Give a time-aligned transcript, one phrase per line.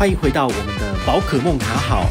[0.00, 2.06] 欢迎回到我们的宝可梦卡好。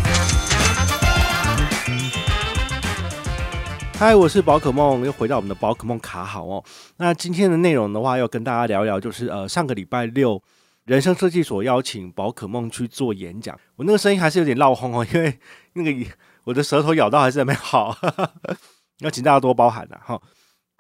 [3.97, 6.63] 嗨，我是宝可梦，又回到我们的宝可梦卡好哦。
[6.97, 10.39] 那今天的内容的话，要跟大家聊一聊，就是呃，上个礼拜六，
[10.85, 13.59] 人生设计所邀请宝可梦去做演讲。
[13.75, 15.39] 我那个声音还是有点闹哄哦， 因为
[15.73, 16.11] 那个
[16.43, 17.97] 我的舌头咬到还是没好，
[19.01, 20.21] 要请大家多包涵呐哈。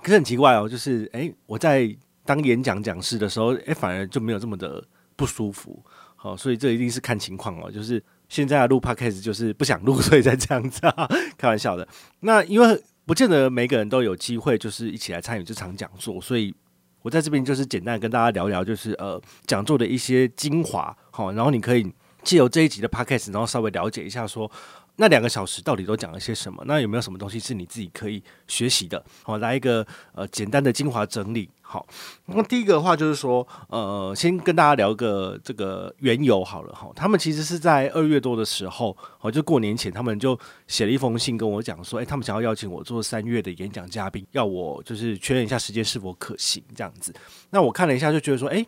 [0.03, 1.89] 可是很奇怪哦，就是哎，我在
[2.23, 4.85] 当演讲讲师的时候，哎，反而就没有这么的
[5.15, 5.83] 不舒服。
[6.21, 11.87] 好，所以这一定是看情况哦，就是现在录 podcast 就是不想录， 所以才这样子啊，开玩笑的。
[12.19, 12.83] 那因为。
[13.05, 16.53] 不见得每个人都有机会，就是一起来参与这场讲座，所以
[17.01, 21.91] 我在这边就是简单跟大家聊聊，就是呃讲座的一些精华，好，然后你可以
[22.21, 24.51] 借由这一集的 podcast，然后稍微了解一下说。
[24.99, 26.61] 那两个小时到底都讲了些什么？
[26.67, 29.01] 那有没有什么东西是你自己可以学习的？
[29.23, 31.49] 好，来一个呃简单的精华整理。
[31.61, 31.87] 好，
[32.25, 36.91] 那第一个的话就是说，呃，先跟大家聊个这个缘由好了哈。
[36.93, 47.13] 他们其实是在二月多的时候，哦，就过年前，他们就写了一封信跟我讲说，诶，他们想要邀请我做三月的演讲嘉宾，要我就是确认一下时间是否可行这样子。
[47.51, 48.67] 那我看了一下，就觉得说，诶，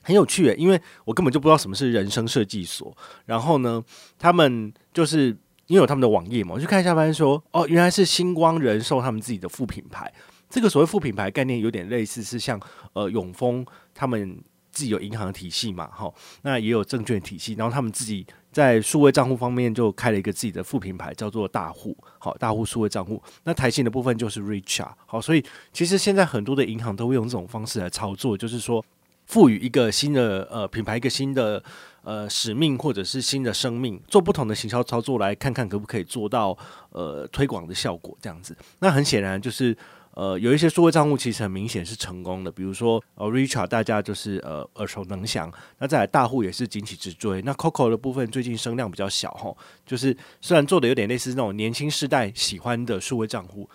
[0.00, 2.96] 很有趣诶，因为我根本就不知道什么是人生设计所。
[3.26, 3.84] 然后呢，
[4.18, 5.36] 他们就是。
[5.70, 10.12] 因为有他们的网页嘛，我去看一下，发现说哦，原来是星光人寿他们自己的副品牌。
[10.48, 12.60] 这个所谓副品牌概念有点类似，是像
[12.92, 14.36] 呃永丰他们
[14.72, 16.12] 自己有银行体系嘛，哈，
[16.42, 23.22] 那也有证券体系，然后他们自己在数位账户方面就开了一个自己的副品牌，叫做大户，好，大户数位账户。
[23.44, 28.84] 那台新的部分就是 Richa，好，所以其实现在很多的银行都会用这种方式来操作，就是说
[29.30, 31.62] 赋予一个新的呃品牌一个新的。
[32.02, 36.56] 呃，使命或者是新的生命，做不同的行销操作，来看看可不可以做到
[36.92, 38.56] 呃推广的效果这样子。
[38.78, 39.76] 那很显然就是
[40.14, 47.42] 呃有一些数位账户其实很明显是成功的，比如说呃 Richard 大家就是呃耳熟能详，那再来大户也是急起直追。
[47.42, 53.68] 那 Coco 的部分最近声量比较小哈，就是虽然做的有点类似那种年轻世代喜欢的数位账户，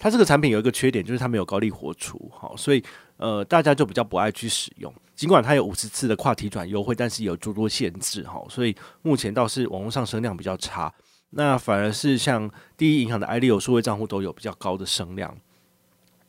[0.00, 2.82] 它这个产品有一个缺点就是它没有高利活储，好，所以
[3.18, 4.92] 呃大家就比较不爱去使用。
[5.14, 10.90] 尽管它有五十次的跨提转优惠，但是有诸多限制哈，所以目前倒是网络上声量比较差。
[11.32, 15.36] 那反而是像第一银行的 iLeo 数位账户都有比较高的声量。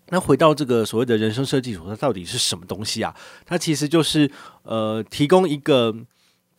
[0.10, 3.16] 那回到这个所谓的人生设计所，它到底是什么东西啊？
[3.46, 4.30] 它其实就是
[4.64, 5.96] 呃提供一个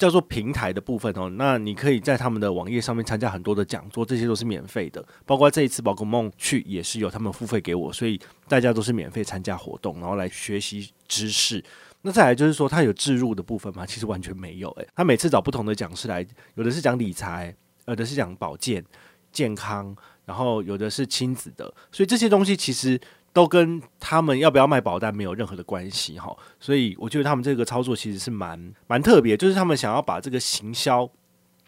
[0.02, 1.30] 叫做平台的部分哦。
[1.36, 5.04] 那你可以在他们的网页上面参加很多的讲座，这些都是免费的。
[5.24, 11.62] 包括这一次宝可梦去也是有他们付费给我，所以大家都是免费参加活动，然后来学习知识。
[12.00, 13.86] 那再来就是说，他有置入的部分吗？
[13.86, 14.68] 其实完全没有。
[14.70, 16.26] 诶，他每次找不同的讲师来，
[16.56, 17.54] 有的是讲理财，
[17.86, 18.84] 有的是讲保健、
[19.30, 23.00] 健康，然后有的是亲子的，所以这些东西其实
[23.32, 26.36] 都跟他们要不要卖保单没有任何的关系哈。
[26.60, 31.08] 所以我觉得他们这个操作其实是蛮蛮特别，就是他们想要把这个行销。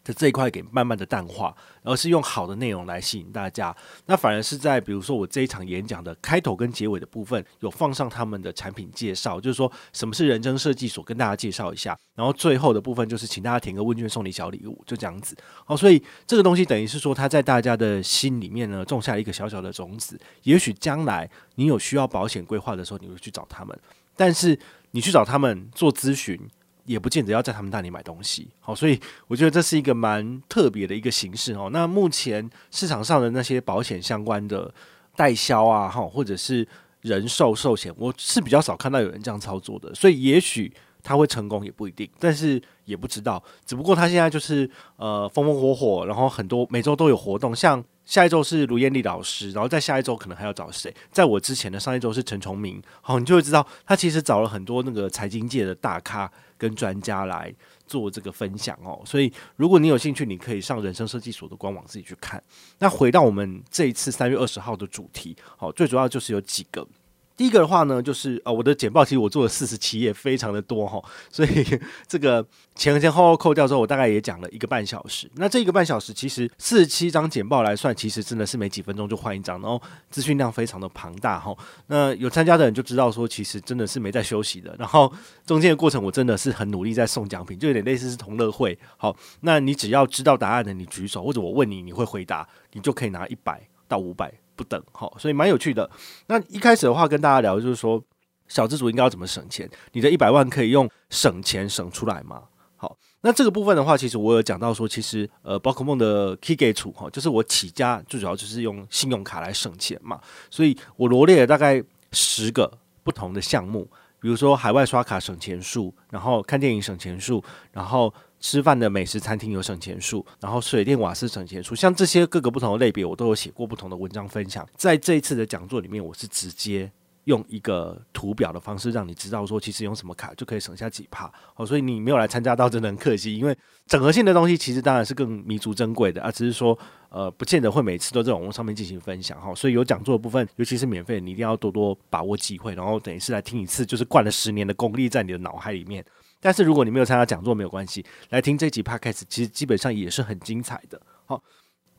[0.04, 3.75] 的这一块给慢慢的淡化，而是用好的内容来吸引大家。
[4.06, 11.98] 那反而是在比如说我这一场演讲的开头跟结尾的部分，有放上他们的产品介绍，就是说什么是人生设计所，跟大家介绍一下。
[12.14, 15.34] 然后最后的部分就是请大家填个问卷，送你小礼物，就这样子。
[15.64, 20.20] 好，所以这个东西等于是说他在大家的心里面呢种下一个小小的种子。
[20.43, 23.76] 也许将来你有需要保险规划的时候，你会去找他们。
[24.16, 24.56] 但是
[24.93, 26.38] 你去找他们做咨询。
[26.84, 31.70] 也不见得要在他们那里买东西，好，所以我觉得这是一个蛮特别的一个形式哦。
[31.72, 34.72] 那目前市场上的那些保险相关的
[35.16, 36.66] 代销啊，哈，或者是
[37.00, 40.72] 人寿寿险，我是比较少看到有人这样操作的，所以也许
[41.02, 43.42] 他会成功也不一定，但是也不知道。
[43.64, 47.82] 只不过他现在就是呃风风火火，然后很多每周都有活动，像。
[48.04, 50.94] 下一周是卢艳丽老师，然后在下一周可能还要找谁？
[51.10, 57.53] 在我之前的上一周是陈崇明，好，你就会知道他其实找了很多那个财经界的大咖跟专家来
[57.87, 59.03] 做这个分享哦。
[59.06, 62.43] 所以如果你有兴趣，你可以上人生设计所的官网自己去看。
[62.78, 66.87] 那回到我们这一次三月二十号的主题，好，最主要就是有几个。
[67.36, 71.02] 第一个的话呢，就是呃，我的简报其实我做了四十七页，非常的多哈，
[71.32, 72.46] 所以这个
[72.76, 75.28] 前前后后扣掉之后，我大概也讲了一个半小时。
[75.34, 81.52] 那这一个半小时，其实四十七张简报来算，其实真的是没几分钟就换一张，然后资讯量非常的庞大哈。
[81.88, 84.75] 那有参加的人就知道说，其实真的是没在休息的。
[84.78, 85.12] 然后
[85.44, 88.78] 中间的过程，我真的是很努力在送奖品，就有点类似是同乐会。
[88.96, 94.32] 好，那你只要知道答案的，你举手，或者我问你，你会回答，你就可以拿一百到五百。
[94.56, 95.88] 不等，好，所以蛮有趣的。
[96.26, 98.02] 那一开始的话，跟大家聊就是说，
[98.48, 99.68] 小资族应该要怎么省钱？
[99.92, 102.42] 你的一百万可以用省钱省出来吗？
[102.76, 110.20] 好，那这个部分的话，其实我有讲到说，其实呃，宝可梦的 Key 给处哈，就是我起家最主要就是用信用卡来省钱嘛，
[110.50, 112.70] 所以我罗列了大概十个
[113.02, 113.88] 不同的项目，
[114.20, 117.42] 比如说海外刷卡省钱术，然后看电影省钱术，
[117.72, 118.12] 然后
[118.44, 124.69] 吃饭的美食餐厅有省钱术，然后水电瓦斯省钱术，像这些各个不同的类别，我都有写过不同的文章分享。
[124.76, 126.93] 在这一次的讲座里面，我是直接
[127.25, 131.32] 用一个图表的方式，让你知道说，其实用什么卡就可以省下几帕。
[131.55, 133.35] 好，所以你没有来参加到，真的很可惜。
[133.35, 133.56] 因为
[133.87, 139.55] 整合性的东西，其实当然是更弥足珍贵的啊，只是说，呃，不见得会每次都在网络上面进行分享哈。
[139.55, 146.05] 所以有讲座的部分，尤其是免费，你一定要多多把握机会，然后等于是来听一次，就是灌了十年的功力在你的脑海里面。
[146.44, 151.00] 但是如果你没有参加讲座，没有关系，来听这集 podcast，其实基本上也是很精彩的。
[151.25, 151.43] 好，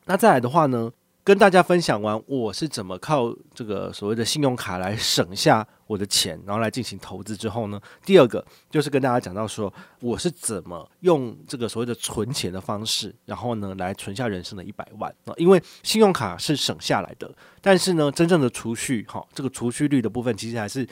[0.04, 0.88] 那再来的话呢，
[1.24, 17.28] 跟大家分享完我是怎么靠这个所谓的信用卡来省下我的钱，然后来进行投资之后呢，第二个就是跟大家讲到说我是怎么用这个所谓的存钱的方式，然后呢来存下人生的一百万啊，因为信用卡是省下来的，
[17.60, 20.86] 但是呢，真正的储蓄，哈，这个储蓄率的部分其实还是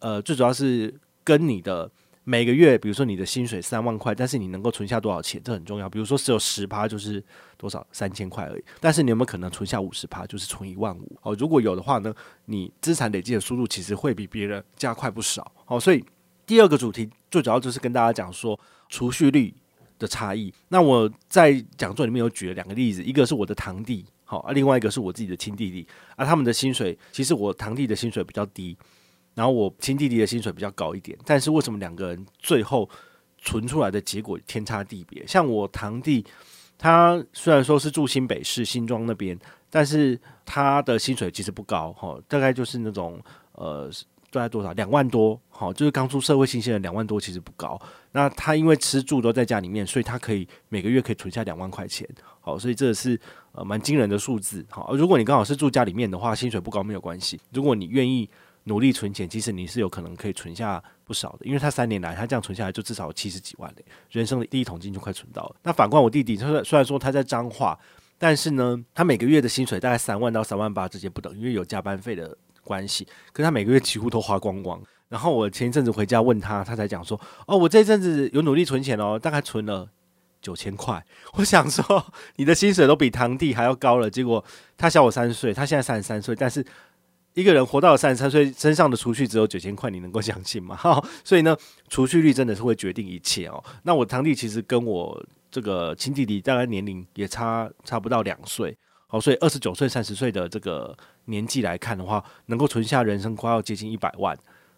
[0.00, 0.92] 呃最主要是
[1.22, 1.88] 跟你的。
[2.28, 5.88] 每个月，比如说你的薪水三万块，但是你能够存下多少钱，这很重要。
[5.88, 7.22] 比如说只有十趴，就是
[7.56, 8.64] 多少三千块而已。
[8.80, 11.16] 但是你有没有可能存下五十趴，就是存一万五？
[11.22, 12.12] 哦，如果有的话呢，
[12.46, 15.52] 你资产累积的速度其实会比别人加快不少。
[15.64, 16.04] 好，所以
[16.44, 18.58] 第二个主题最主要就是跟大家讲说
[18.88, 19.54] 储蓄率
[19.96, 20.52] 的差异。
[20.70, 25.86] 那我在讲座里面有举了两个例子，一个是我的堂弟，好啊，另外一个是我自己的亲弟弟
[26.16, 28.76] 啊，他们的薪水其实我堂弟的薪水比较低。
[29.36, 32.88] 然后我亲弟弟的薪水比较高一点，但是为什么两个人最后
[33.36, 35.26] 存出来的结果天差地别？
[35.26, 36.24] 像我堂弟，
[36.78, 39.38] 他虽然说是住新北市新庄那边，
[39.68, 43.22] 但是他的薪水其实不高，哈，大概就是那种
[43.52, 43.90] 呃，
[44.30, 47.78] 大概多少两万多，好，就是刚出社会新鲜人两万多其实不高。
[48.12, 52.08] 那他因为吃住都在家里面，所以他可以每个月可以存下两万块钱，
[52.40, 53.20] 好，所以这是
[53.52, 54.96] 呃蛮惊人的数字，好。
[54.96, 58.26] 如果你刚好是住家里面的话，薪水不高没有关系，如果你愿意。
[58.68, 65.56] 努力存钱，其实你是有可能可以存下不少的，因为他三年来他这样存下来就至少七十几万嘞，人生的第一桶金就快存到了。
[65.62, 67.78] 那反观我弟弟，他虽然说他在彰化，
[68.18, 74.82] 但是呢，他每个月的薪水大概三万到三万八之间不等，因为有加班费的关系，可是他每个月几乎都花光光。
[75.08, 79.88] 然后我前一阵子回家问他，他才讲说，哦，我这一阵子有努力存钱哦，大概存了
[80.42, 81.00] 九千块。
[81.38, 82.04] 我想说，
[82.34, 84.44] 你的薪水都比堂弟还要高了，结果
[84.76, 86.66] 他小我三岁，他现在三十三岁，但是。
[87.36, 90.74] 一个人活到了三十三岁，身上的储蓄只有九千块，你能够相信吗？
[90.80, 91.54] 哈，所以呢，
[91.90, 93.62] 储蓄率真的是会决定一切哦。
[93.82, 98.74] 那我堂弟其实跟我这个亲弟弟大概年龄也差差不到两岁，
[99.06, 100.96] 好，所以二十九岁、三十岁的这个
[101.26, 104.34] 年纪来看的话，能够存下人生快要接近一百万，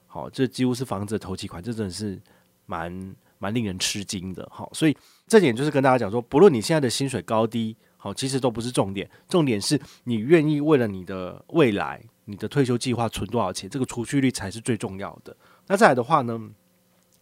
[0.08, 2.20] 好，这几乎是房子的头期款，这真的是
[2.66, 4.44] 蛮蛮令人吃惊的。
[4.52, 4.96] 好，所以
[5.28, 12.02] 这点就是跟大家讲说，不论你现在的薪水高低，好，其实都不是重点，重点是你愿意为了你的未来。
[12.28, 13.68] 你的退休计划存多少钱？
[13.70, 15.34] 这个储蓄率才是最重要的。
[15.66, 16.38] 那再来的话呢，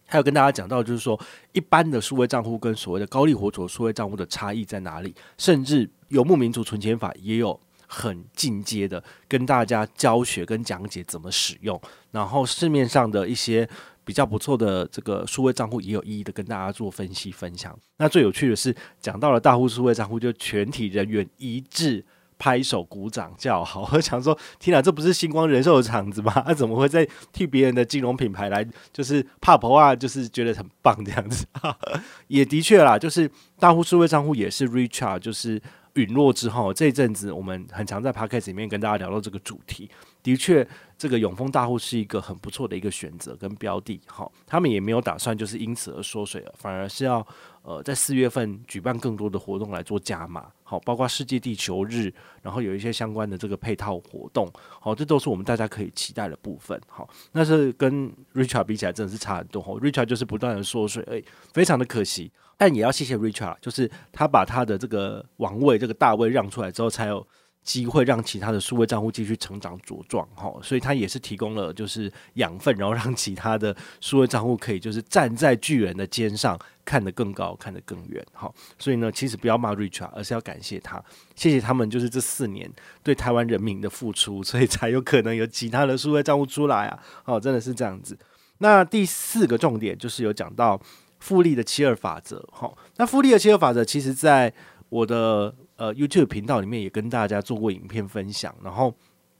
[0.05, 1.17] 还有跟大家讲到，就是说
[1.53, 5.15] 一般的数位账户跟所谓的高利活存数位账户的差异在哪里？
[5.37, 7.57] 甚至游牧民族存钱法也有
[7.87, 11.81] 很进阶的跟大家教学跟讲解怎么使用。
[12.11, 13.67] 然后市面上的一些
[14.03, 17.73] 比较不错的这个数位账户也有一一的跟大家做分析分享。
[17.95, 22.05] 那最有趣的是，讲到了大户数位账户，就全体人员一致。
[22.37, 26.31] 拍手鼓掌叫好， 我想说，天哪，这不是星光人寿的场子吗？
[26.45, 31.45] 他、 怎么会在替别人的金融品牌来，就是怕婆啊，就是觉得很棒这样子。
[32.27, 33.29] 也的确啦，就是
[33.59, 35.61] 大户数位账户也是 Richart，就是
[35.93, 39.89] 陨落之后这一阵子，我们很常在 p a c k a g e 里面跟大家聊到这个主题。
[40.23, 44.01] 的确，这个永丰大户是一个很不错的一个选择跟标的。
[44.05, 47.25] 好，他们也没有打算就是因此而缩水了，反而是要
[47.61, 50.47] 呃在四月份举办更多的活动来做加码。
[50.63, 54.51] 好，包括世界地球日，然后有一些相关的这个配套活动。
[54.81, 56.77] 好，这都是我们大家可以期待的部分。
[56.87, 59.63] 好，那是跟 Richard 比起来真的是差很多。
[59.79, 62.29] Richart 就是不断的缩水，哎，非常的可惜。
[62.57, 67.25] 但也要谢谢 Richard，就是他把他的这个王位、这个大位让出来之后，才有。
[67.67, 81.03] 机会让其他的数位账户继续成长茁壮，哈，所以他也是提供了就是养分，然后让其他的数位账户可以就是站在巨人的肩上，看得更高，看得更远，哈，所以呢，其实不要骂 Richart，而是要感谢他，
[81.35, 82.71] 谢谢他们就是这四年
[83.03, 88.17] 对台湾人民的付出，所以才有可能有其他的数位账户出来啊，好，真的是这样子。
[88.59, 90.79] 那第四个重点就是有讲到
[91.19, 94.53] 复利的七二法则，哈，那复利的七二法则其实在
[94.87, 95.53] 我的。
[95.77, 98.93] 呃，YouTube 频道里面也跟大家做过影片分享，然后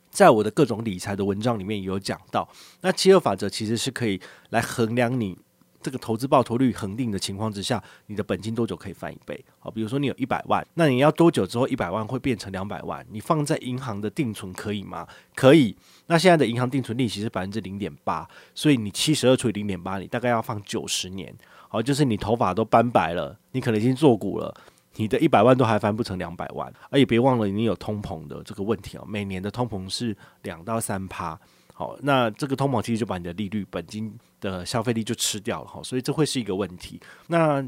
[0.10, 2.48] 在我的各种理财的文章里面也有讲到，
[2.82, 4.20] 那七二法则其实是可以
[4.52, 5.38] 来衡量你
[5.82, 9.44] 这个投资报酬率恒定的情况之下，你的本金多久可以翻一倍？
[9.60, 13.06] 好，比如说你有一百万，那你要多久之后一百万会变成两百万？
[13.10, 15.08] 你放在银行的定存可以吗？
[15.36, 15.76] 可以。
[16.08, 21.34] 那现在的银行定存利息是百分之零点八，所以你七十二除以零点八，你大概要放九十年。
[21.70, 24.56] 好，就是你头发都斑白了，你可能已经做股了，
[24.98, 26.72] 你的一百万都还翻不成两百万。
[26.90, 31.40] 而也别忘了你有通膨的这个问题哦，每年的通膨是两到三趴。
[31.74, 34.12] 好，那这个通膨其实就把你的利率、本金
[34.42, 37.00] 的消费力就吃掉了哈，所以这会是一个问题。
[37.28, 37.64] 那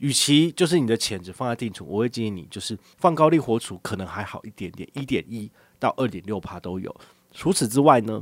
[0.00, 6.94] 与其就是你的钱只放在定存，我会建议你就是放高利活储，可能还好一点点，一点一到二点六趴都有。
[7.30, 8.20] 除此之外呢，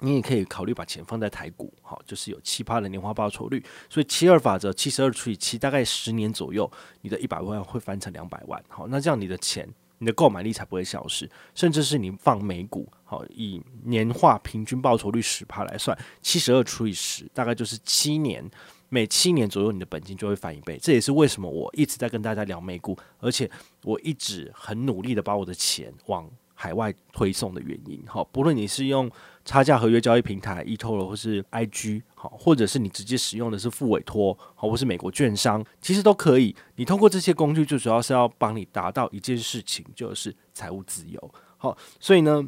[0.00, 3.64] 你也可以考虑把钱放在台股，好，就是有七趴的年化报酬率。
[3.88, 6.70] 所以七二法则，七十二除以七，大概十年左右，
[7.02, 8.62] 你的一百万会翻成两百万。
[8.68, 9.68] 好，那这样你的钱。
[9.98, 18.44] 你的购买力才不会消失，甚至是你放美股，好，以年化平均报酬率十趴来算，七十二除以十，大概就是七年，
[18.90, 20.78] 每七年左右你的本金就会翻一倍。
[20.82, 23.50] 这也是为什么我一直在跟大家聊美股，而且
[23.84, 28.02] 我一直很努力的把我的钱往海外推送的原因。
[28.08, 29.08] 好，不论你是用
[29.44, 36.56] 差价合约交易平台 eToro 或是 IG 好，或者是你直接使用的是付委托好，或是美国券商，其实都可以。
[36.74, 41.30] 你通过这些工具，最主要是要帮你达到一件事情，就是财务自由。
[41.58, 42.42] 好，所以呢，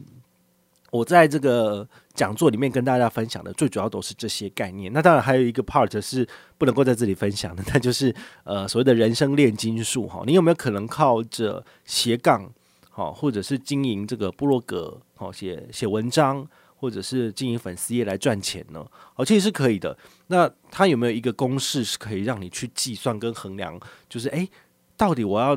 [0.90, 4.92] 我在这个讲座里面跟大家分享的，最主要都是这些概念。
[4.92, 10.22] 那当然还有一个 part 是不能够在这里分享的，那就是呃所谓的人生炼金术哈。
[10.26, 12.50] 你有没有可能靠着斜杠
[12.98, 16.44] 好，或者是经营这个部落格好，写写文章？
[16.74, 18.84] 或者是经营粉丝页来赚钱呢？
[19.14, 19.96] 哦，其实是可以的。
[20.26, 23.78] 那它有没有一个公式是可以让你去计算跟衡量？
[24.08, 24.48] 就是诶，
[24.96, 25.56] 到底我要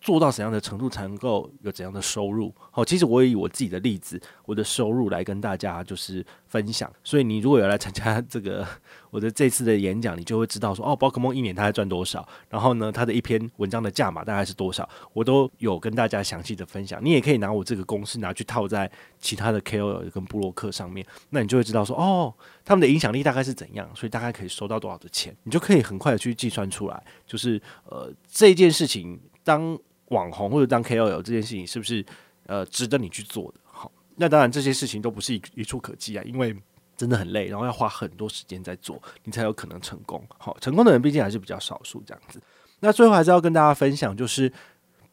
[0.00, 2.54] 做到怎样的程度才能够有怎样的收入？
[2.70, 6.90] 好，其实我也以我自己的例子，我的收入来跟大家就是分享。
[7.02, 8.66] 所以你如果有来参加这个
[9.10, 17.04] 我的这次的演讲，你就会知道说哦，宝可梦一年它在赚多少，然后呢，它的一篇文章的价码大概是多少，我都有跟大家详细的分享。
[17.04, 22.32] 你也可以拿我这个公式拿去套在其他的 KOL 跟布洛克上面，那你就会知道说哦，
[22.64, 29.76] 他们的影响力大概是怎样，所以大概可以收到多少的钱，你就可以很快的去计算出来，就是呃这件事情当。
[30.10, 32.04] 网红或者当 KOL 这件事情是不是
[32.46, 33.60] 呃值得你去做的？
[33.64, 36.56] 好，那当然这些事情都不是一一触可及啊，因为
[36.96, 40.22] 真的很累，然后要花很多时间在做，你才有可能成功。
[40.38, 42.42] 好，成功的人毕竟还是比较少数这样子。
[42.80, 44.52] 那最后还是要跟大家分享，就是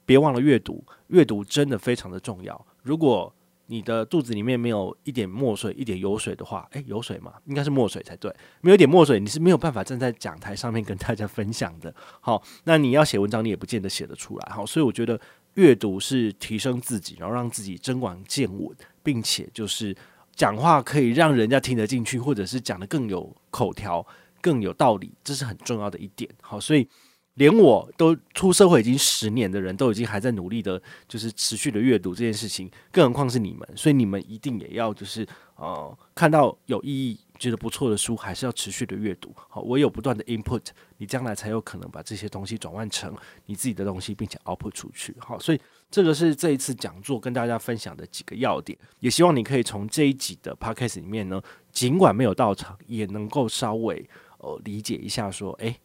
[0.05, 2.65] 别忘了阅读，阅读真的非常的重要。
[2.81, 3.33] 如果
[3.67, 7.33] 你的肚子里面没有一点墨水、一点油水的话，诶，油水吗？
[7.45, 8.33] 应该是墨水才对。
[8.61, 11.93] 没有一点墨水，你是没有办法站在讲台上面跟大家分享的。
[12.21, 14.51] 好，那你要写文章，你也不见得写得出来。
[14.51, 15.19] 好，所以我觉得
[15.55, 19.95] 阅读是提升自己，然后让自己增广见闻，并且就是
[20.35, 24.05] 讲话可以让人家听得进去，或者是讲得更有口条、
[24.41, 26.29] 更有道理，这是很重要的一点。
[26.41, 26.87] 好，所以。
[27.35, 39.33] 连我都出社会已经十年的人都已经还在努力的，就是持续的阅读这件事情，更何况是你们，所以你们一定也要就是呃看到有意义、觉得不错的书，还是要持续的阅读。
[39.49, 40.61] 好，唯有不断的 input，
[40.97, 43.13] 你将来才有可能把这些东西转换成
[43.47, 45.13] 你自己的东西，并且 output 出去。
[45.19, 45.59] 好，所以
[45.91, 51.41] 这个是这一次讲座跟大家分享的几个要点，也希望你可以从这一集的 podcast 里面呢，
[51.73, 55.75] 尽管没有到场，也能够稍微呃理解一下说，诶，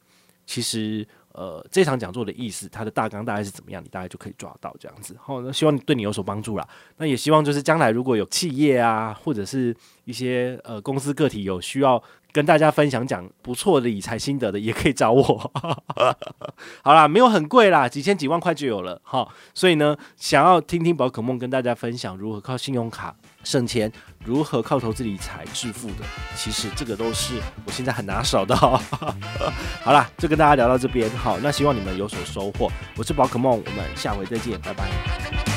[0.46, 1.04] 其实。
[1.32, 5.16] 呃，这场讲座的意思，它的大纲大概是怎么样，你大概就可以抓到这样子。
[5.20, 6.68] 好，那希望对你有所帮助啦。
[6.96, 15.52] 那也希望就是将来如果有企业啊，或者是一些呃公司个体有需要跟大家分享讲不错的理财心得的，也可以找我。
[16.82, 19.00] 好啦，没有很贵啦，几千几万块就有了。
[19.02, 23.90] 好，所以呢，想要听听宝可梦跟大家分享如何靠信用卡省钱，
[24.24, 26.04] 如何靠投资理财致富的，
[26.36, 27.34] 其实这个都是
[27.64, 28.54] 我现在很拿手的。
[29.82, 32.70] 好啦，就跟大家聊到这边，好，那希望你们有所收获。
[32.96, 35.49] 我是宝可梦，我们下回再见，拜拜。